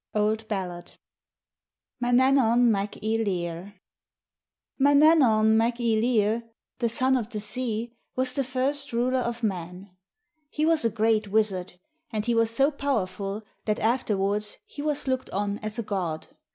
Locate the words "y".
3.03-3.17, 5.79-5.93